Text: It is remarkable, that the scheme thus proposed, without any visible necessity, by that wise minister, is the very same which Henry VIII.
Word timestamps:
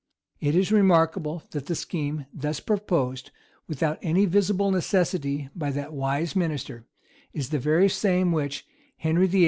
It 0.39 0.55
is 0.55 0.71
remarkable, 0.71 1.43
that 1.51 1.67
the 1.67 1.75
scheme 1.75 2.25
thus 2.33 2.59
proposed, 2.59 3.29
without 3.67 3.99
any 4.01 4.25
visible 4.25 4.71
necessity, 4.71 5.49
by 5.55 5.69
that 5.73 5.93
wise 5.93 6.35
minister, 6.35 6.87
is 7.33 7.49
the 7.51 7.59
very 7.59 7.87
same 7.87 8.31
which 8.31 8.65
Henry 8.97 9.27
VIII. 9.27 9.39